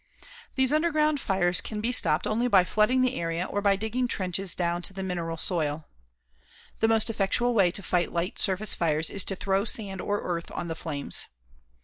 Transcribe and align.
These 0.55 0.73
underground 0.73 1.19
fires 1.19 1.61
can 1.61 1.79
be 1.79 1.91
stopped 1.91 2.25
only 2.25 2.47
by 2.47 2.63
flooding 2.63 3.03
the 3.03 3.19
area 3.19 3.45
or 3.45 3.61
by 3.61 3.75
digging 3.75 4.07
trenches 4.07 4.55
down 4.55 4.81
to 4.81 4.93
the 4.93 5.03
mineral 5.03 5.37
soil. 5.37 5.87
The 6.79 6.87
most 6.87 7.11
effectual 7.11 7.53
way 7.53 7.69
to 7.69 7.83
fight 7.83 8.11
light 8.11 8.39
surface 8.39 8.73
fires 8.73 9.11
is 9.11 9.23
to 9.25 9.35
throw 9.35 9.63
sand 9.63 10.01
or 10.01 10.23
earth 10.23 10.49
on 10.53 10.69
the 10.69 10.73
flames. 10.75 11.27